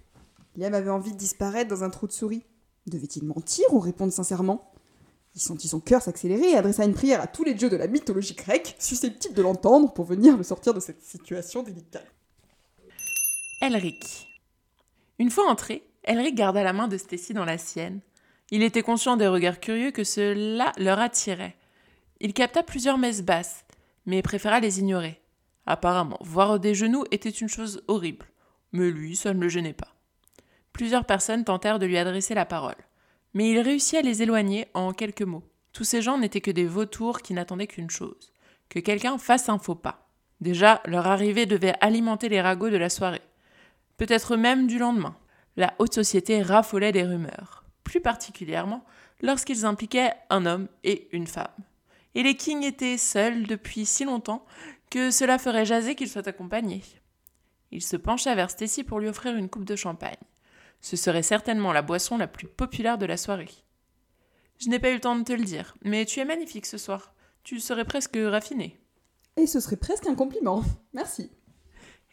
[0.55, 2.43] Liam avait envie de disparaître dans un trou de souris.
[2.85, 4.70] Devait-il mentir ou répondre sincèrement?
[5.35, 7.87] Il sentit son cœur s'accélérer et adressa une prière à tous les dieux de la
[7.87, 12.07] mythologie grecque, susceptibles de l'entendre pour venir le sortir de cette situation délicate.
[13.61, 14.27] Elric.
[15.19, 18.01] Une fois entré, Elric garda la main de Stacy dans la sienne.
[18.49, 21.55] Il était conscient des regards curieux que cela leur attirait.
[22.19, 23.63] Il capta plusieurs messes basses,
[24.05, 25.21] mais préféra les ignorer.
[25.65, 28.25] Apparemment, voir des genoux était une chose horrible,
[28.71, 29.95] mais lui, ça ne le gênait pas.
[30.73, 32.75] Plusieurs personnes tentèrent de lui adresser la parole,
[33.33, 35.43] mais il réussit à les éloigner en quelques mots.
[35.73, 38.31] Tous ces gens n'étaient que des vautours qui n'attendaient qu'une chose
[38.69, 40.07] que quelqu'un fasse un faux pas.
[40.39, 43.21] Déjà, leur arrivée devait alimenter les ragots de la soirée,
[43.97, 45.17] peut-être même du lendemain.
[45.57, 48.85] La haute société raffolait des rumeurs, plus particulièrement
[49.21, 51.51] lorsqu'ils impliquaient un homme et une femme
[52.15, 54.45] et les kings étaient seuls depuis si longtemps
[54.89, 56.83] que cela ferait jaser qu'ils soient accompagnés.
[57.71, 60.17] Il se pencha vers Stacy pour lui offrir une coupe de champagne.
[60.81, 63.49] Ce serait certainement la boisson la plus populaire de la soirée.
[64.57, 66.77] Je n'ai pas eu le temps de te le dire, mais tu es magnifique ce
[66.77, 67.13] soir.
[67.43, 68.79] Tu serais presque raffiné.
[69.37, 70.63] Et ce serait presque un compliment.
[70.93, 71.31] Merci.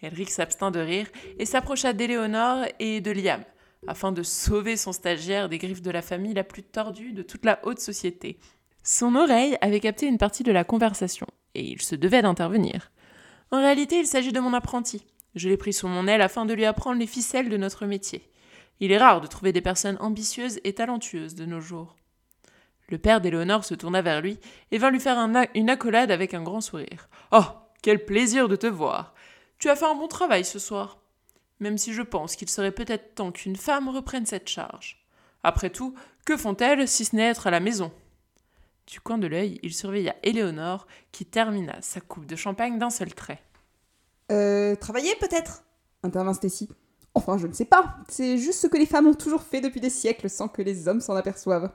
[0.00, 3.42] Elric s'abstint de rire et s'approcha d'Éléonore et de Liam,
[3.86, 7.44] afin de sauver son stagiaire des griffes de la famille la plus tordue de toute
[7.44, 8.38] la haute société,
[8.82, 12.90] son oreille avait capté une partie de la conversation, et il se devait d'intervenir.
[13.50, 15.04] En réalité, il s'agit de mon apprenti.
[15.34, 18.30] Je l'ai pris sous mon aile afin de lui apprendre les ficelles de notre métier.
[18.80, 21.96] Il est rare de trouver des personnes ambitieuses et talentueuses de nos jours.
[22.88, 24.38] Le père d'Éléonore se tourna vers lui
[24.70, 25.18] et vint lui faire
[25.54, 27.08] une accolade avec un grand sourire.
[27.32, 27.44] Oh,
[27.82, 29.14] quel plaisir de te voir.
[29.58, 30.98] Tu as fait un bon travail ce soir.
[31.60, 35.04] Même si je pense qu'il serait peut-être temps qu'une femme reprenne cette charge.
[35.42, 37.92] Après tout, que font-elles si ce n'est être à la maison?
[38.86, 43.12] Du coin de l'œil, il surveilla Éléonore, qui termina sa coupe de champagne d'un seul
[43.12, 43.42] trait.
[44.32, 45.64] Euh, travailler peut-être?
[46.02, 46.68] Intervint Stacy.
[47.18, 47.96] Enfin, je ne sais pas.
[48.08, 50.86] C'est juste ce que les femmes ont toujours fait depuis des siècles sans que les
[50.86, 51.72] hommes s'en aperçoivent.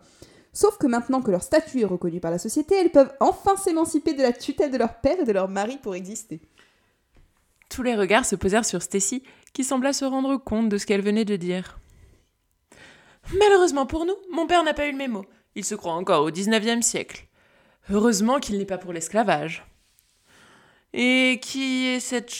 [0.54, 4.14] Sauf que maintenant que leur statut est reconnu par la société, elles peuvent enfin s'émanciper
[4.14, 6.40] de la tutelle de leur père et de leur mari pour exister.
[7.68, 11.02] Tous les regards se posèrent sur Stacy, qui sembla se rendre compte de ce qu'elle
[11.02, 11.78] venait de dire.
[13.38, 15.26] Malheureusement pour nous, mon père n'a pas eu le mémo.
[15.56, 17.28] Il se croit encore au XIXe siècle.
[17.90, 19.66] Heureusement qu'il n'est pas pour l'esclavage.
[20.94, 22.32] Et qui est cette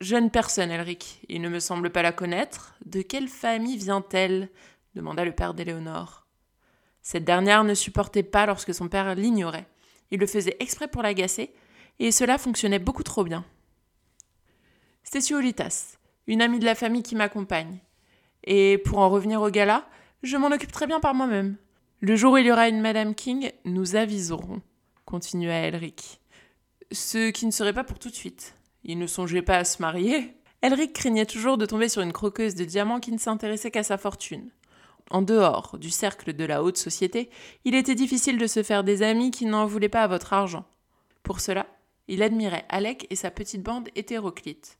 [0.00, 2.74] jeune personne, Elric Il ne me semble pas la connaître.
[2.84, 4.48] De quelle famille vient-elle
[4.94, 6.26] demanda le père d'Éléonore.
[7.02, 9.68] Cette dernière ne supportait pas lorsque son père l'ignorait.
[10.10, 11.54] Il le faisait exprès pour l'agacer,
[11.98, 13.44] et cela fonctionnait beaucoup trop bien.
[15.32, 17.78] Olitas, une amie de la famille qui m'accompagne.
[18.44, 19.88] Et pour en revenir au gala,
[20.22, 21.56] je m'en occupe très bien par moi-même.
[22.00, 24.62] Le jour où il y aura une Madame King, nous aviserons,
[25.04, 26.20] continua Elric.
[26.92, 28.54] Ce qui ne serait pas pour tout de suite.
[28.84, 30.36] Il ne songeait pas à se marier.
[30.62, 33.98] Elric craignait toujours de tomber sur une croqueuse de diamants qui ne s'intéressait qu'à sa
[33.98, 34.50] fortune.
[35.10, 37.30] En dehors du cercle de la haute société,
[37.64, 40.64] il était difficile de se faire des amis qui n'en voulaient pas à votre argent.
[41.22, 41.66] Pour cela,
[42.08, 44.78] il admirait Alec et sa petite bande hétéroclite.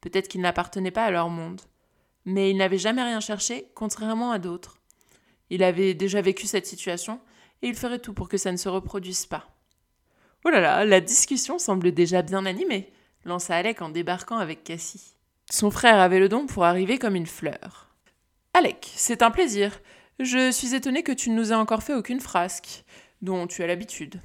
[0.00, 1.60] Peut-être qu'ils n'appartenaient pas à leur monde.
[2.26, 4.76] mais il n'avait jamais rien cherché, contrairement à d'autres.
[5.48, 7.18] Il avait déjà vécu cette situation,
[7.62, 9.48] et il ferait tout pour que ça ne se reproduise pas.
[10.44, 12.92] Oh là là, la discussion semble déjà bien animée,
[13.24, 15.14] lança Alec en débarquant avec Cassie.
[15.50, 17.88] Son frère avait le don pour arriver comme une fleur.
[18.54, 19.80] Alec, c'est un plaisir.
[20.18, 22.84] Je suis étonné que tu ne nous aies encore fait aucune frasque,
[23.22, 24.20] dont tu as l'habitude.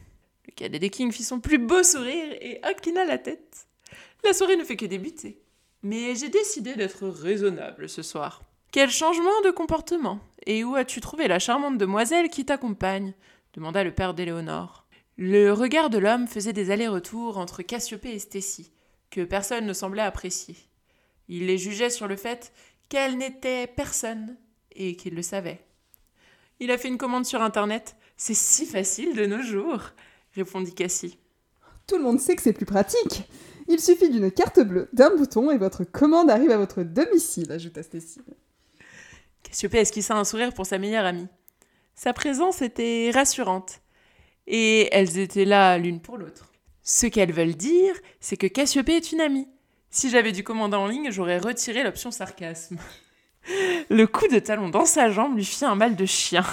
[0.47, 3.67] Le cadet des Kings fit son plus beau sourire et inclina la tête.
[4.23, 5.41] La soirée ne fait que débuter.
[5.83, 8.41] Mais j'ai décidé d'être raisonnable ce soir.
[8.71, 13.13] Quel changement de comportement Et où as-tu trouvé la charmante demoiselle qui t'accompagne?
[13.53, 14.85] demanda le père d'Éléonore.
[15.17, 18.73] Le regard de l'homme faisait des allers-retours entre Cassiopée et Stécie,
[19.15, 20.57] que personne ne semblait apprécier.
[21.29, 22.51] Il les jugeait sur le fait
[22.89, 24.35] qu'elle n'était personne
[24.73, 25.61] et qu'il le savait.
[26.59, 27.95] Il a fait une commande sur Internet.
[28.17, 29.91] C'est si facile de nos jours,
[30.33, 31.17] répondit Cassie.
[31.87, 33.23] Tout le monde sait que c'est plus pratique.
[33.69, 37.83] Il suffit d'une carte bleue, d'un bouton et votre commande arrive à votre domicile, ajouta
[37.83, 38.19] Stécie.
[39.43, 41.29] Cassiopée esquissa un sourire pour sa meilleure amie?
[41.95, 43.79] Sa présence était rassurante.
[44.45, 46.51] Et elles étaient là l'une pour l'autre.
[46.87, 49.47] Ce qu'elles veulent dire, c'est que Cassiopée est une amie.
[49.89, 52.77] Si j'avais dû commander en ligne, j'aurais retiré l'option sarcasme.
[53.89, 56.45] Le coup de talon dans sa jambe lui fit un mal de chien.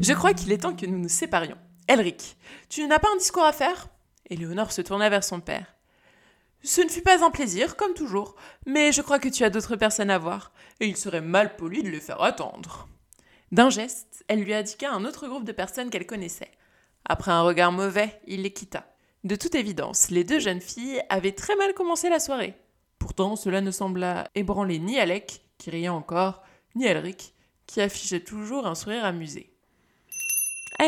[0.00, 1.58] Je crois qu'il est temps que nous nous séparions.
[1.86, 2.38] Elric,
[2.70, 3.88] tu n'as pas un discours à faire?
[4.30, 5.74] Éléonore se tourna vers son père.
[6.62, 9.76] Ce ne fut pas un plaisir, comme toujours, mais je crois que tu as d'autres
[9.76, 12.88] personnes à voir, et il serait mal poli de les faire attendre.
[13.52, 16.50] D'un geste, elle lui indiqua un autre groupe de personnes qu'elle connaissait.
[17.04, 18.93] Après un regard mauvais, il les quitta.
[19.24, 22.54] De toute évidence, les deux jeunes filles avaient très mal commencé la soirée.
[22.98, 26.42] Pourtant, cela ne sembla ébranler ni Alec, qui riait encore,
[26.74, 27.32] ni Elric,
[27.66, 29.50] qui affichait toujours un sourire amusé.
[30.78, 30.84] À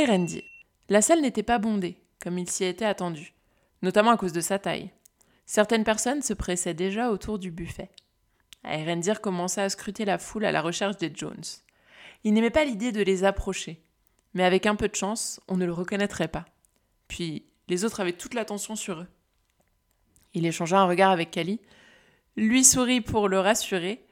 [0.89, 3.33] la salle n'était pas bondée, comme il s'y était attendu,
[3.81, 4.91] notamment à cause de sa taille.
[5.47, 7.91] Certaines personnes se pressaient déjà autour du buffet.
[8.65, 11.45] Erendir commença à scruter la foule à la recherche des Jones.
[12.25, 13.81] Il n'aimait pas l'idée de les approcher,
[14.35, 16.45] mais avec un peu de chance, on ne le reconnaîtrait pas.
[17.09, 19.07] Puis, les autres avaient toute l'attention sur eux.
[20.35, 21.61] Il échangea un regard avec Kali,
[22.37, 24.05] lui sourit pour le rassurer.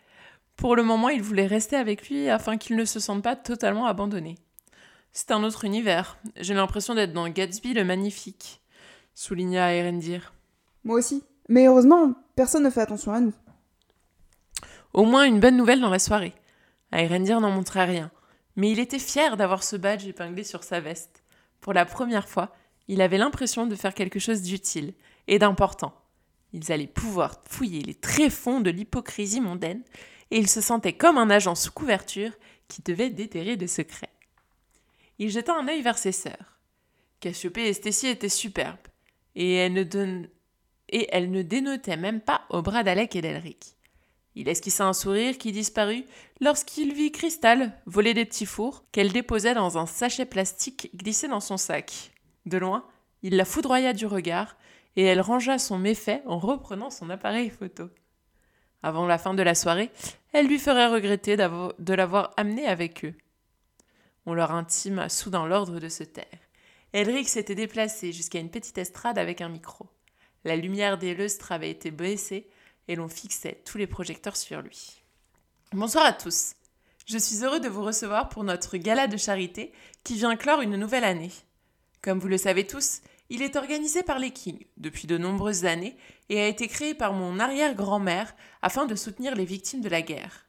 [0.57, 3.87] Pour le moment, il voulait rester avec lui afin qu'il ne se sente pas totalement
[3.87, 4.37] abandonné.
[5.13, 6.19] C'est un autre univers.
[6.37, 8.63] J'ai l'impression d'être dans Gatsby le Magnifique,
[9.15, 10.33] souligna Erendir.
[10.83, 11.23] Moi aussi.
[11.49, 13.35] Mais heureusement, personne ne fait attention à nous.
[14.93, 16.35] Au moins une bonne nouvelle dans la soirée.
[16.93, 18.11] Erendir n'en montrait rien,
[18.57, 21.23] mais il était fier d'avoir ce badge épinglé sur sa veste.
[21.61, 22.55] Pour la première fois,
[22.89, 24.95] il avait l'impression de faire quelque chose d'utile
[25.27, 25.95] et d'important.
[26.53, 29.83] Ils allaient pouvoir fouiller les tréfonds de l'hypocrisie mondaine,
[30.31, 32.33] et il se sentait comme un agent sous couverture
[32.69, 34.11] qui devait déterrer des secrets.
[35.19, 36.59] Il jeta un œil vers ses sœurs.
[37.21, 38.77] Cassiopée et Stécie étaient superbes,
[39.35, 40.29] et elles ne donne
[40.91, 43.75] et elle ne dénotait même pas au bras d'Alec et d'Elric.
[44.37, 46.05] Il esquissa un sourire qui disparut
[46.41, 51.41] lorsqu'il vit Cristal voler des petits fours qu'elle déposait dans un sachet plastique glissé dans
[51.41, 52.14] son sac.
[52.47, 52.87] De loin,
[53.23, 54.57] il la foudroya du regard
[54.97, 57.89] et elle rangea son méfait en reprenant son appareil photo.
[58.83, 59.91] Avant la fin de la soirée,
[60.33, 63.15] elle lui ferait regretter de l'avoir amené avec eux.
[64.27, 66.27] On leur intima soudain l'ordre de se taire.
[66.93, 69.87] Elric s'était déplacé jusqu'à une petite estrade avec un micro.
[70.45, 72.49] La lumière des lustres avait été baissée
[72.89, 75.03] et l'on fixait tous les projecteurs sur lui.
[75.73, 76.55] Bonsoir à tous.
[77.07, 79.73] Je suis heureux de vous recevoir pour notre gala de charité
[80.05, 81.33] qui vient clore une nouvelle année.
[82.05, 85.97] Comme vous le savez tous, il est organisé par les Kings depuis de nombreuses années
[86.29, 90.45] et a été créé par mon arrière-grand-mère afin de soutenir les victimes de la guerre.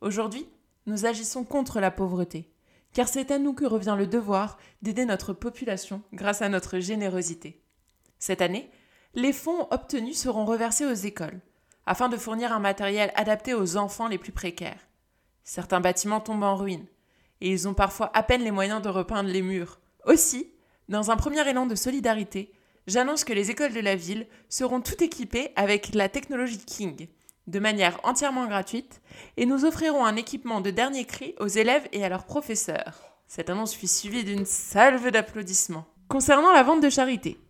[0.00, 0.46] Aujourd'hui,
[0.86, 2.52] nous agissons contre la pauvreté,
[2.92, 7.60] car c'est à nous que revient le devoir d'aider notre population grâce à notre générosité.
[8.20, 8.70] Cette année,
[9.14, 11.40] les fonds obtenus seront reversés aux écoles,
[11.84, 14.86] afin de fournir un matériel adapté aux enfants les plus précaires.
[15.42, 16.86] Certains bâtiments tombent en ruine,
[17.40, 19.80] et ils ont parfois à peine les moyens de repeindre les murs.
[20.04, 20.52] Aussi,
[20.88, 22.52] dans un premier élan de solidarité,
[22.86, 27.08] j'annonce que les écoles de la ville seront toutes équipées avec la technologie King,
[27.46, 29.00] de manière entièrement gratuite,
[29.36, 33.16] et nous offrirons un équipement de dernier cri aux élèves et à leurs professeurs.
[33.28, 35.86] Cette annonce fut suivie d'une salve d'applaudissements.
[36.08, 37.40] Concernant la vente de charité,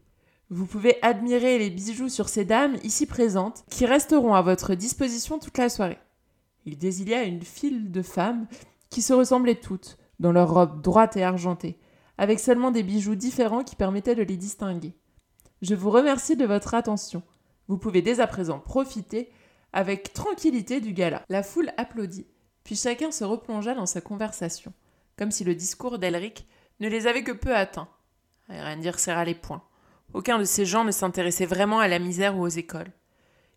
[0.48, 5.38] vous pouvez admirer les bijoux sur ces dames ici présentes qui resteront à votre disposition
[5.38, 5.98] toute la soirée.
[6.64, 8.46] Il désigna une file de femmes
[8.88, 11.78] qui se ressemblaient toutes, dans leurs robes droites et argentées,
[12.18, 14.94] avec seulement des bijoux différents qui permettaient de les distinguer.
[15.62, 17.22] Je vous remercie de votre attention.
[17.68, 19.30] Vous pouvez dès à présent profiter
[19.72, 21.22] avec tranquillité du gala.
[21.28, 22.26] La foule applaudit,
[22.64, 24.72] puis chacun se replongea dans sa conversation,
[25.16, 26.46] comme si le discours d'Elric
[26.80, 27.88] ne les avait que peu atteints.
[28.48, 29.62] Erendir serra les poings.
[30.14, 32.92] Aucun de ces gens ne s'intéressait vraiment à la misère ou aux écoles.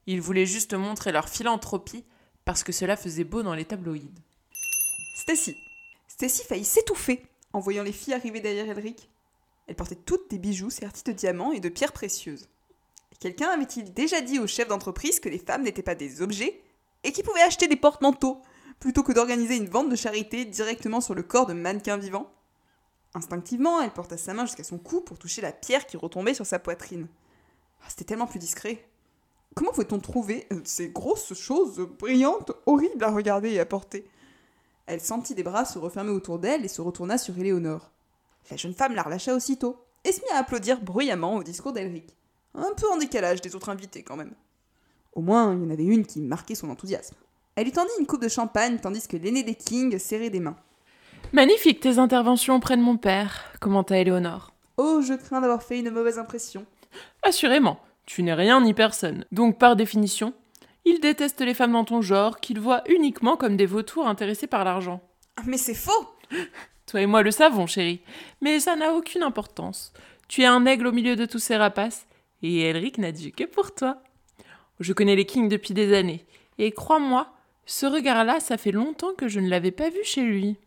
[0.08, 2.06] Ils voulaient juste montrer leur philanthropie
[2.44, 4.12] parce que cela faisait beau dans les tabloïds.
[5.16, 5.56] Stacy.
[6.08, 9.10] Stacy faillit s'étouffer en voyant les filles arriver derrière Elric.
[9.68, 12.50] Elles portaient toutes des bijoux sertis de diamants et de pierres précieuses.
[13.20, 16.62] Quelqu'un avait-il déjà dit au chef d'entreprise que les femmes n'étaient pas des objets
[17.04, 18.42] et qu'ils pouvaient acheter des porte-manteaux
[18.80, 22.32] plutôt que d'organiser une vente de charité directement sur le corps de mannequins vivants
[23.16, 26.46] Instinctivement, elle porta sa main jusqu'à son cou pour toucher la pierre qui retombait sur
[26.46, 27.08] sa poitrine.
[27.82, 28.88] Ah, C'était tellement plus discret.
[29.56, 34.06] Comment pouvait-on trouver euh, ces grosses choses brillantes, horribles à regarder et à porter?
[34.90, 37.92] Elle sentit des bras se refermer autour d'elle et se retourna sur Éléonore.
[38.50, 42.16] La jeune femme la relâcha aussitôt et se mit à applaudir bruyamment au discours d'Elric.
[42.56, 44.34] Un peu en décalage des autres invités quand même.
[45.14, 47.16] Au moins, il y en avait une qui marquait son enthousiasme.
[47.56, 50.58] Elle lui tendit une coupe de champagne tandis que l'aîné des Kings serrait des mains.
[51.34, 54.54] Magnifique tes interventions auprès de mon père, commenta Éléonore.
[54.78, 56.66] Oh, je crains d'avoir fait une mauvaise impression.
[57.22, 59.26] Assurément, tu n'es rien ni personne.
[59.32, 60.34] Donc, par définition,
[60.90, 64.64] il déteste les femmes dans ton genre, qu'il voit uniquement comme des vautours intéressés par
[64.64, 65.02] l'argent.
[65.46, 66.10] Mais c'est faux
[66.86, 68.02] Toi et moi le savons, chérie.
[68.42, 69.94] Mais ça n'a aucune importance.
[70.28, 72.08] Tu es un aigle au milieu de tous ces rapaces,
[72.42, 74.02] et Elric n'a dit que pour toi.
[74.80, 76.26] Je connais les Kings depuis des années,
[76.58, 77.28] et crois-moi,
[77.66, 80.58] ce regard-là, ça fait longtemps que je ne l'avais pas vu chez lui.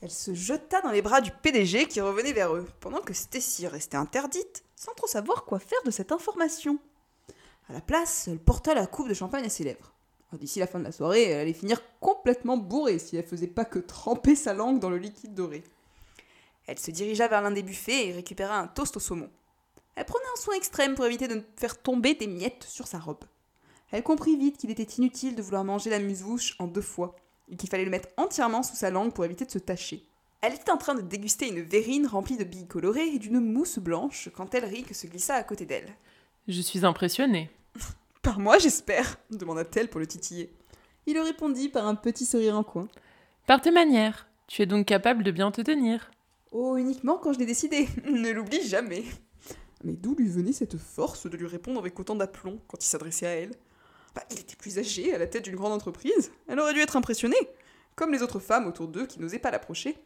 [0.00, 3.66] Elle se jeta dans les bras du PDG qui revenait vers eux, pendant que Stacy
[3.66, 6.78] restait interdite, sans trop savoir quoi faire de cette information.
[7.74, 9.92] La place, elle porta la coupe de champagne à ses lèvres.
[10.34, 13.64] D'ici la fin de la soirée, elle allait finir complètement bourrée si elle faisait pas
[13.64, 15.64] que tremper sa langue dans le liquide doré.
[16.68, 19.28] Elle se dirigea vers l'un des buffets et récupéra un toast au saumon.
[19.96, 23.24] Elle prenait un soin extrême pour éviter de faire tomber des miettes sur sa robe.
[23.90, 27.16] Elle comprit vite qu'il était inutile de vouloir manger la musouche en deux fois,
[27.50, 30.06] et qu'il fallait le mettre entièrement sous sa langue pour éviter de se tacher.
[30.42, 33.80] Elle était en train de déguster une verrine remplie de billes colorées et d'une mousse
[33.80, 35.92] blanche quand Elric se glissa à côté d'elle.
[36.46, 37.50] Je suis impressionnée.
[38.22, 40.52] Par moi, j'espère demanda-t-elle pour le titiller.
[41.06, 42.88] Il répondit par un petit sourire en coin.
[43.46, 44.26] Par tes manières.
[44.46, 46.10] Tu es donc capable de bien te tenir.
[46.50, 47.88] Oh, uniquement quand je l'ai décidé.
[48.10, 49.04] ne l'oublie jamais.
[49.82, 53.26] Mais d'où lui venait cette force de lui répondre avec autant d'aplomb quand il s'adressait
[53.26, 53.52] à elle?
[54.14, 56.32] Bah, Il était plus âgé, à la tête d'une grande entreprise.
[56.48, 57.36] Elle aurait dû être impressionnée,
[57.94, 59.98] comme les autres femmes autour d'eux qui n'osaient pas l'approcher.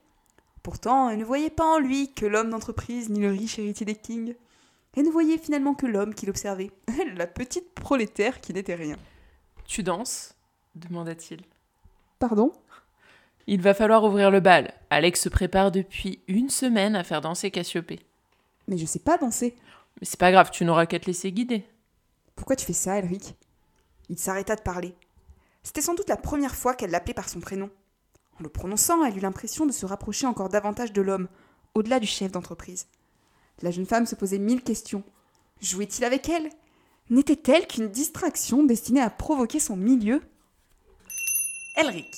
[0.62, 3.94] Pourtant, elle ne voyait pas en lui que l'homme d'entreprise ni le riche héritier des
[3.94, 4.34] Kings.
[4.98, 6.72] Elle ne voyait finalement que l'homme qui l'observait,
[7.14, 8.96] la petite prolétaire qui n'était rien.
[9.64, 10.34] Tu danses
[10.74, 11.40] demanda-t-il.
[12.18, 12.50] Pardon?
[13.46, 14.74] Il va falloir ouvrir le bal.
[14.90, 18.00] Alex se prépare depuis une semaine à faire danser Cassiopée.
[18.66, 19.54] Mais je sais pas danser.
[20.00, 21.64] Mais c'est pas grave, tu n'auras qu'à te laisser guider.
[22.34, 23.36] Pourquoi tu fais ça, Elric?
[24.08, 24.96] Il s'arrêta de parler.
[25.62, 27.70] C'était sans doute la première fois qu'elle l'appelait par son prénom.
[28.40, 31.28] En le prononçant, elle eut l'impression de se rapprocher encore davantage de l'homme,
[31.74, 32.88] au-delà du chef d'entreprise.
[33.62, 35.02] La jeune femme se posait mille questions.
[35.60, 36.50] Jouait-il avec elle?
[37.10, 40.22] N'était-elle qu'une distraction destinée à provoquer son milieu?
[41.76, 42.14] Elric.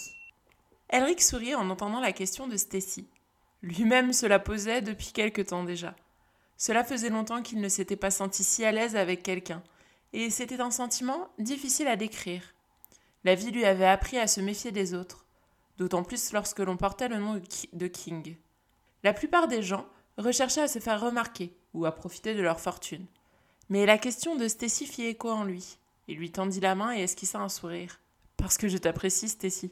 [0.88, 3.06] Elric sourit en entendant la question de Stacy.
[3.62, 5.94] Lui-même se la posait depuis quelque temps déjà.
[6.56, 9.62] Cela faisait longtemps qu'il ne s'était pas senti si à l'aise avec quelqu'un,
[10.12, 12.42] et c'était un sentiment difficile à décrire.
[13.24, 15.24] La vie lui avait appris à se méfier des autres,
[15.78, 17.40] d'autant plus lorsque l'on portait le nom
[17.72, 18.36] de King.
[19.04, 19.86] La plupart des gens
[20.18, 23.06] recherchaient à se faire remarquer ou à profiter de leur fortune.
[23.68, 25.78] Mais la question de Stacy fit écho en lui.
[26.08, 28.00] Il lui tendit la main et esquissa un sourire.
[28.36, 29.70] Parce que je t'apprécie, Stacy.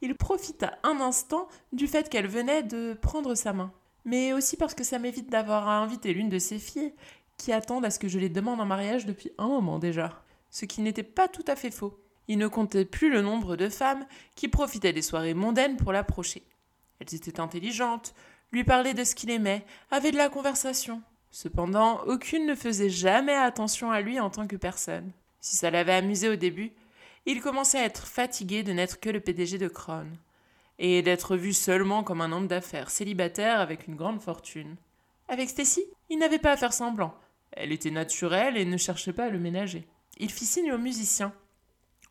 [0.00, 3.72] Il profita un instant du fait qu'elle venait de prendre sa main,
[4.04, 6.94] mais aussi parce que ça m'évite d'avoir à inviter l'une de ses filles
[7.36, 10.22] qui attendent à ce que je les demande en mariage depuis un moment déjà.
[10.50, 11.98] Ce qui n'était pas tout à fait faux.
[12.28, 16.42] Il ne comptait plus le nombre de femmes qui profitaient des soirées mondaines pour l'approcher.
[16.98, 18.14] Elles étaient intelligentes,
[18.52, 21.02] lui parlaient de ce qu'il aimait, avaient de la conversation.
[21.30, 25.12] Cependant, aucune ne faisait jamais attention à lui en tant que personne.
[25.40, 26.72] Si ça l'avait amusé au début,
[27.26, 30.06] il commençait à être fatigué de n'être que le PDG de Kron,
[30.78, 34.76] et d'être vu seulement comme un homme d'affaires célibataire avec une grande fortune.
[35.28, 37.14] Avec Stacy, il n'avait pas à faire semblant.
[37.52, 39.86] Elle était naturelle et ne cherchait pas à le ménager.
[40.18, 41.32] Il fit signe aux musiciens.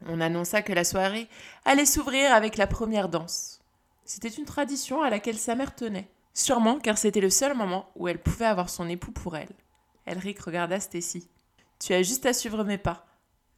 [0.05, 1.27] On annonça que la soirée
[1.63, 3.61] allait s'ouvrir avec la première danse.
[4.03, 8.07] C'était une tradition à laquelle sa mère tenait, sûrement car c'était le seul moment où
[8.07, 9.55] elle pouvait avoir son époux pour elle.
[10.05, 11.27] Elric regarda Stacy.
[11.79, 13.07] Tu as juste à suivre mes pas.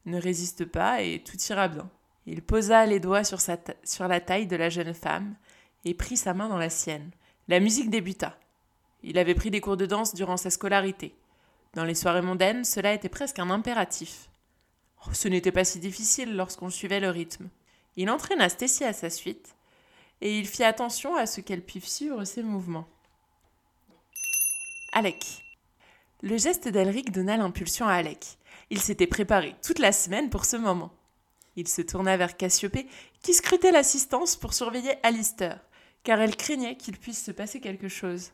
[0.05, 1.89] Ne résiste pas et tout ira bien.
[2.25, 5.36] Il posa les doigts sur, sa sur la taille de la jeune femme
[5.84, 7.11] et prit sa main dans la sienne.
[7.49, 8.38] La musique débuta.
[9.03, 11.15] Il avait pris des cours de danse durant sa scolarité.
[11.73, 14.30] Dans les soirées mondaines, cela était presque un impératif.
[15.05, 17.49] Oh, ce n'était pas si difficile lorsqu'on suivait le rythme.
[17.95, 19.55] Il entraîna Stacy à sa suite,
[20.22, 22.88] et il fit attention à ce qu'elle puisse suivre ses mouvements.
[24.93, 25.43] Alec.
[26.24, 28.38] Le geste d'Elric donna l'impulsion à Alec.
[28.70, 30.91] Il s'était préparé toute la semaine pour ce moment.
[31.55, 32.88] Il se tourna vers Cassiopée,
[33.22, 35.59] qui scrutait l'assistance pour surveiller Alistair,
[36.03, 38.32] car elle craignait qu'il puisse se passer quelque chose.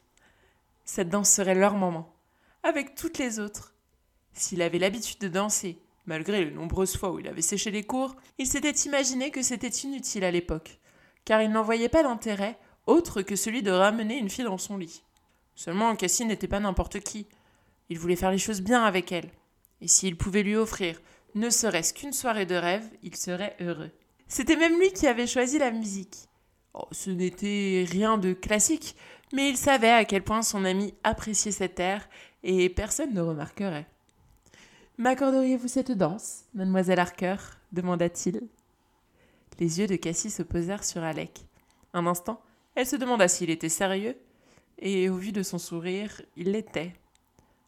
[0.86, 2.14] Cette danse serait leur moment,
[2.64, 3.74] avec toutes les autres.
[4.34, 8.16] S'il avait l'habitude de danser, malgré les nombreuses fois où il avait séché les cours,
[8.38, 10.80] il s'était imaginé que c'était inutile à l'époque,
[11.26, 14.78] car il n'en voyait pas d'intérêt autre que celui de ramener une fille dans son
[14.78, 15.04] lit.
[15.56, 17.28] Seulement, Cassie n'était pas n'importe qui.
[17.90, 19.30] Il voulait faire les choses bien avec elle.
[19.82, 21.00] Et s'il pouvait lui offrir
[21.36, 23.92] ne serait-ce qu'une soirée de rêve, il serait heureux.
[24.28, 26.28] C'était même lui qui avait choisi la musique.
[26.74, 28.96] Oh, ce n'était rien de classique,
[29.34, 32.08] mais il savait à quel point son ami appréciait cet air,
[32.44, 33.88] et personne ne remarquerait.
[34.98, 37.38] M'accorderiez-vous cette danse, mademoiselle Harker
[37.72, 38.42] demanda-t-il.
[39.60, 41.46] Les yeux de Cassie se posèrent sur Alec.
[41.94, 42.42] Un instant,
[42.76, 44.18] elle se demanda s'il était sérieux,
[44.80, 46.94] et au vu de son sourire, il l'était.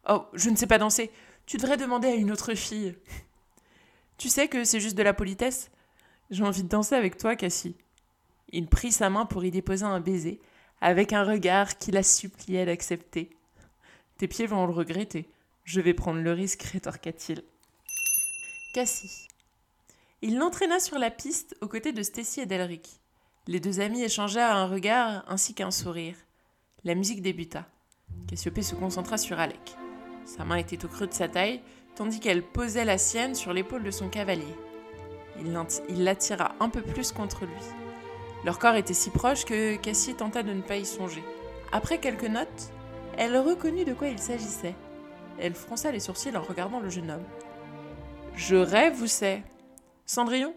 [0.10, 1.12] Oh, je ne sais pas danser.
[1.46, 2.96] Tu devrais demander à une autre fille.
[4.18, 5.70] Tu sais que c'est juste de la politesse
[6.30, 7.76] J'ai envie de danser avec toi, Cassie.
[8.50, 10.40] Il prit sa main pour y déposer un baiser,
[10.82, 13.36] avec un regard qui la suppliait d'accepter.
[14.18, 15.30] Tes pieds vont le regretter.
[15.64, 17.44] Je vais prendre le risque, rétorqua-t-il.
[18.74, 19.28] Cassie.
[20.28, 23.00] Il l'entraîna sur la piste aux côtés de Stacy et d'Elric.
[23.46, 26.16] Les deux amis échangèrent un regard ainsi qu'un sourire.
[26.84, 27.68] La musique débuta.
[28.28, 29.76] Cassiopée se concentra sur Alec.
[30.26, 31.62] Sa main était au creux de sa taille,
[31.94, 34.56] tandis qu'elle posait la sienne sur l'épaule de son cavalier.
[35.38, 37.62] Il l'attira un peu plus contre lui.
[38.46, 41.24] Leur corps était si proche que Cassie tenta de ne pas y songer.
[41.72, 42.72] Après quelques notes,
[43.16, 44.74] elle reconnut de quoi il s'agissait.
[45.38, 47.26] Elle fronça les sourcils en regardant le jeune homme.
[48.36, 49.44] Je rêve, vous sais.
[50.06, 50.56] Cendrillon?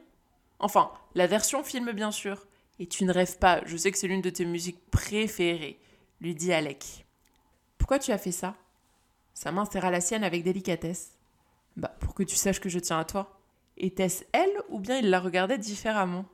[0.59, 2.47] Enfin, la version film, bien sûr.
[2.79, 5.81] Et tu ne rêves pas, je sais que c'est l'une de tes musiques préférées,
[6.21, 7.07] lui dit Alec.
[7.77, 8.55] Pourquoi tu as fait ça?
[9.35, 11.17] Sa main serra la sienne avec délicatesse.
[11.77, 13.41] Bah, pour que tu saches que je tiens à toi.
[13.77, 16.25] Était-ce elle ou bien il la regardait différemment?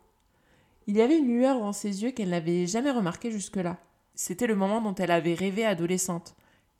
[0.86, 3.78] Il y avait une lueur dans ses yeux qu'elle n'avait jamais remarquée jusque-là.
[4.14, 6.34] C'était le moment dont elle avait rêvé adolescente,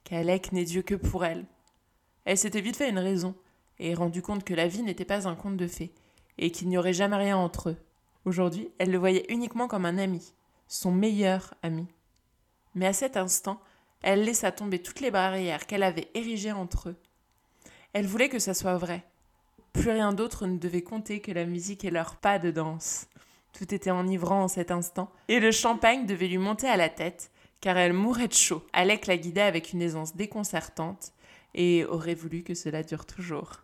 [0.05, 1.47] qu'Alec n'est Dieu que pour elle.
[2.25, 3.35] Elle s'était vite fait une raison,
[3.79, 5.93] et rendu compte que la vie n'était pas un conte de fées,
[6.39, 7.77] et qu'il n'y aurait jamais rien entre eux.
[8.25, 10.33] Aujourd'hui, elle le voyait uniquement comme un ami,
[10.67, 11.87] son meilleur ami.
[12.75, 13.61] Mais à cet instant,
[14.03, 16.97] elle laissa tomber toutes les barrières qu'elle avait érigées entre eux.
[17.93, 19.05] Elle voulait que ça soit vrai.
[19.73, 23.07] Plus rien d'autre ne devait compter que la musique et leur pas de danse.
[23.53, 27.31] Tout était enivrant en cet instant, et le champagne devait lui monter à la tête,
[27.61, 28.65] car elle mourait de chaud.
[28.73, 31.13] Alec la guidait avec une aisance déconcertante,
[31.55, 33.64] et aurait voulu que cela dure toujours.